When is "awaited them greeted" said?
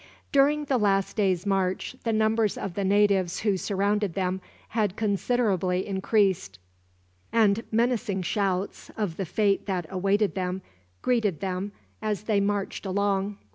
9.91-11.39